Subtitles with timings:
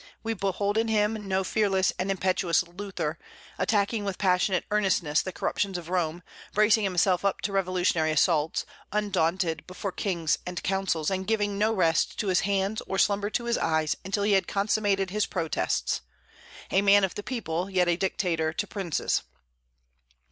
[0.23, 3.19] We behold in him no fearless and impetuous Luther,
[3.59, 6.23] attacking with passionate earnestness the corruptions of Rome;
[6.55, 12.17] bracing himself up to revolutionary assaults, undaunted before kings and councils, and giving no rest
[12.17, 16.01] to his hands or slumber to his eyes until he had consummated his protests,
[16.71, 19.21] a man of the people, yet a dictator to princes.